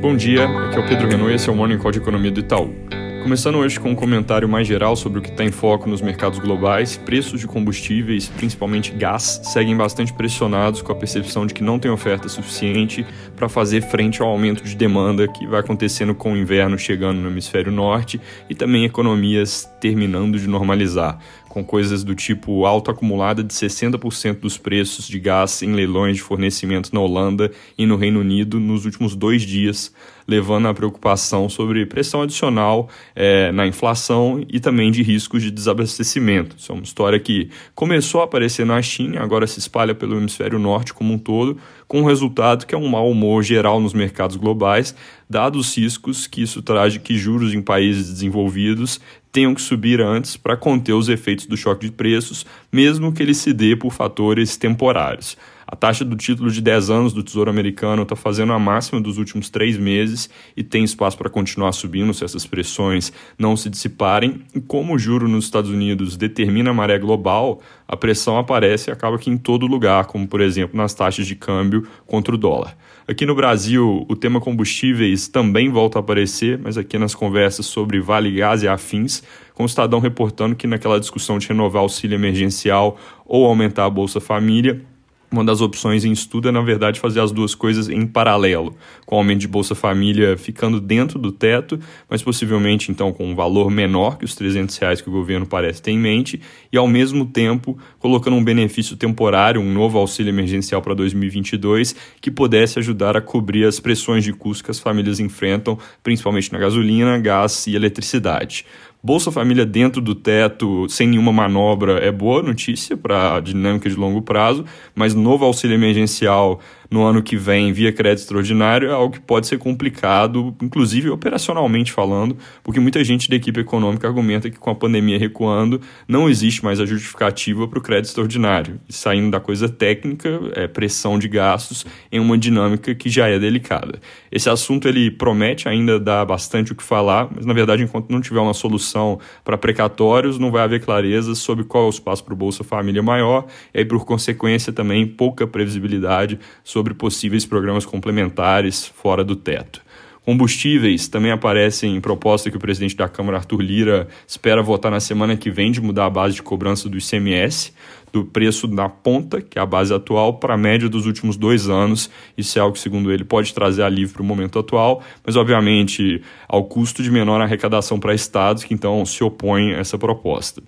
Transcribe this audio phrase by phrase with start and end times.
[0.00, 2.30] Bom dia, aqui é o Pedro Renault e esse é o Morning Call de Economia
[2.30, 2.74] do Itaú.
[3.22, 6.38] Começando hoje com um comentário mais geral sobre o que está em foco nos mercados
[6.38, 11.78] globais, preços de combustíveis, principalmente gás, seguem bastante pressionados com a percepção de que não
[11.78, 13.04] tem oferta suficiente
[13.36, 17.28] para fazer frente ao aumento de demanda que vai acontecendo com o inverno chegando no
[17.28, 21.18] hemisfério norte e também economias terminando de normalizar
[21.50, 26.22] com coisas do tipo alta acumulada de 60% dos preços de gás em leilões de
[26.22, 29.92] fornecimento na Holanda e no Reino Unido nos últimos dois dias,
[30.28, 36.54] levando à preocupação sobre pressão adicional é, na inflação e também de riscos de desabastecimento.
[36.56, 40.56] Isso é uma história que começou a aparecer na China agora se espalha pelo hemisfério
[40.56, 41.58] norte como um todo,
[41.90, 44.94] com o resultado que é um mau humor geral nos mercados globais,
[45.28, 49.00] dados os riscos que isso traz de que juros em países desenvolvidos
[49.32, 53.34] tenham que subir antes para conter os efeitos do choque de preços, mesmo que ele
[53.34, 55.36] se dê por fatores temporários.
[55.70, 59.18] A taxa do título de 10 anos do Tesouro Americano está fazendo a máxima dos
[59.18, 64.42] últimos três meses e tem espaço para continuar subindo se essas pressões não se dissiparem.
[64.52, 68.92] E como o juro nos Estados Unidos determina a maré global, a pressão aparece e
[68.92, 72.76] acaba aqui em todo lugar, como por exemplo nas taxas de câmbio contra o dólar.
[73.06, 78.00] Aqui no Brasil, o tema combustíveis também volta a aparecer, mas aqui nas conversas sobre
[78.00, 79.22] Vale Gás e afins,
[79.54, 84.20] com o Estadão reportando que naquela discussão de renovar auxílio emergencial ou aumentar a Bolsa
[84.20, 84.84] Família,
[85.30, 89.14] uma das opções em estudo é, na verdade, fazer as duas coisas em paralelo, com
[89.14, 91.78] o aumento de Bolsa Família ficando dentro do teto,
[92.08, 95.80] mas possivelmente, então, com um valor menor que os 300 reais que o governo parece
[95.80, 96.40] ter em mente,
[96.72, 102.30] e, ao mesmo tempo, colocando um benefício temporário, um novo auxílio emergencial para 2022, que
[102.30, 107.18] pudesse ajudar a cobrir as pressões de custo que as famílias enfrentam, principalmente na gasolina,
[107.18, 108.64] gás e eletricidade.
[109.02, 113.96] Bolsa Família dentro do teto, sem nenhuma manobra, é boa notícia para a dinâmica de
[113.96, 119.14] longo prazo, mas novo auxílio emergencial no ano que vem via crédito extraordinário é algo
[119.14, 124.58] que pode ser complicado, inclusive operacionalmente falando, porque muita gente da equipe econômica argumenta que
[124.58, 129.38] com a pandemia recuando não existe mais a justificativa para o crédito extraordinário, saindo da
[129.38, 134.00] coisa técnica, é pressão de gastos em uma dinâmica que já é delicada.
[134.32, 138.20] Esse assunto ele promete ainda dar bastante o que falar, mas na verdade enquanto não
[138.20, 142.34] tiver uma solução para precatórios, não vai haver clareza sobre qual é o espaço para
[142.34, 147.84] o Bolsa Família maior, e aí por consequência também pouca previsibilidade sobre sobre possíveis programas
[147.84, 149.82] complementares fora do teto.
[150.24, 154.98] Combustíveis também aparecem em proposta que o presidente da Câmara, Arthur Lira, espera votar na
[154.98, 157.74] semana que vem de mudar a base de cobrança do ICMS,
[158.10, 161.68] do preço na ponta, que é a base atual, para a média dos últimos dois
[161.68, 162.10] anos.
[162.36, 166.22] Isso é algo que, segundo ele, pode trazer alívio para o momento atual, mas, obviamente,
[166.48, 170.62] ao custo de menor arrecadação para estados que, então, se opõem a essa proposta.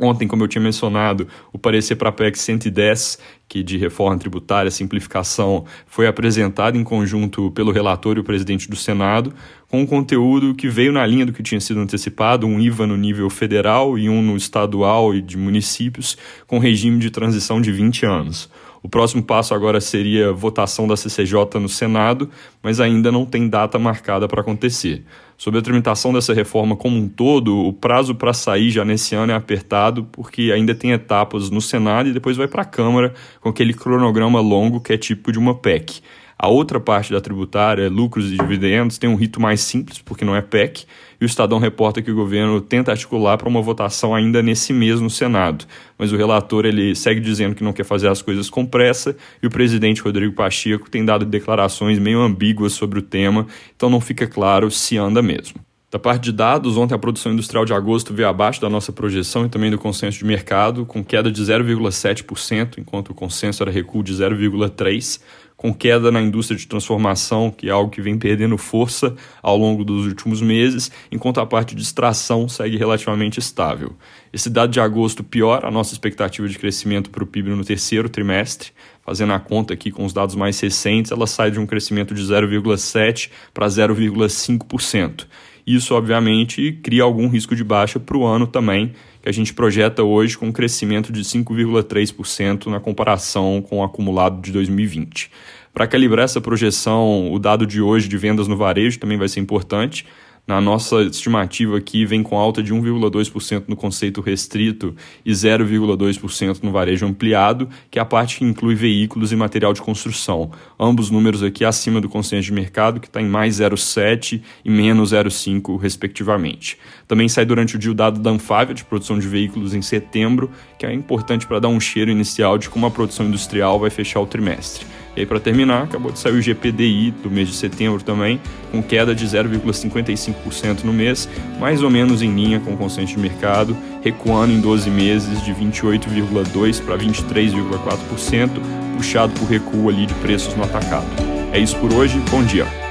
[0.00, 4.70] Ontem, como eu tinha mencionado, o parecer para a PEC 110, que de reforma tributária,
[4.70, 9.32] simplificação, foi apresentado em conjunto pelo relator e o presidente do Senado,
[9.68, 12.96] com um conteúdo que veio na linha do que tinha sido antecipado, um IVA no
[12.96, 16.16] nível federal e um no estadual e de municípios,
[16.46, 18.50] com regime de transição de 20 anos.
[18.82, 22.30] O próximo passo agora seria votação da CCJ no Senado,
[22.62, 25.04] mas ainda não tem data marcada para acontecer.
[25.36, 29.32] Sobre a tramitação dessa reforma como um todo, o prazo para sair já nesse ano
[29.32, 33.48] é apertado, porque ainda tem etapas no Senado e depois vai para a Câmara com
[33.48, 36.00] aquele cronograma longo que é típico de uma PEC.
[36.40, 40.36] A outra parte da tributária, lucros e dividendos, tem um rito mais simples, porque não
[40.36, 40.84] é PEC,
[41.20, 45.00] e o Estadão reporta que o governo tenta articular para uma votação ainda nesse mês
[45.00, 45.64] no Senado.
[45.98, 49.48] Mas o relator ele segue dizendo que não quer fazer as coisas com pressa, e
[49.48, 53.44] o presidente Rodrigo Pacheco tem dado declarações meio ambíguas sobre o tema,
[53.74, 55.67] então não fica claro se anda mesmo.
[55.90, 59.46] Da parte de dados, ontem a produção industrial de agosto veio abaixo da nossa projeção
[59.46, 64.02] e também do consenso de mercado, com queda de 0,7%, enquanto o consenso era recuo
[64.02, 65.20] de 0,3%,
[65.58, 69.84] com queda na indústria de transformação, que é algo que vem perdendo força ao longo
[69.84, 73.96] dos últimos meses, enquanto a parte de extração segue relativamente estável.
[74.32, 78.08] Esse dado de agosto piora a nossa expectativa de crescimento para o PIB no terceiro
[78.08, 78.70] trimestre.
[79.04, 82.22] Fazendo a conta aqui com os dados mais recentes, ela sai de um crescimento de
[82.22, 85.26] 0,7% para 0,5%.
[85.68, 90.02] Isso, obviamente, cria algum risco de baixa para o ano também, que a gente projeta
[90.02, 95.30] hoje com um crescimento de 5,3% na comparação com o acumulado de 2020.
[95.72, 99.40] Para calibrar essa projeção, o dado de hoje de vendas no varejo também vai ser
[99.40, 100.04] importante.
[100.48, 106.72] Na nossa estimativa aqui, vem com alta de 1,2% no conceito restrito e 0,2% no
[106.72, 110.50] varejo ampliado, que é a parte que inclui veículos e material de construção.
[110.80, 115.12] Ambos números aqui acima do consenso de mercado, que está em mais 0,7% e menos
[115.12, 116.78] 0,5%, respectivamente.
[117.06, 120.50] Também sai durante o dia o dado da Anfávia de produção de veículos em setembro,
[120.78, 124.20] que é importante para dar um cheiro inicial de como a produção industrial vai fechar
[124.20, 124.86] o trimestre.
[125.18, 128.80] E aí, para terminar, acabou de sair o GPDI do mês de setembro também, com
[128.80, 131.28] queda de 0,55% no mês,
[131.58, 135.52] mais ou menos em linha com o consenso de mercado, recuando em 12 meses de
[135.52, 138.48] 28,2% para 23,4%,
[138.96, 141.08] puxado por recuo ali de preços no atacado.
[141.52, 142.87] É isso por hoje, bom dia!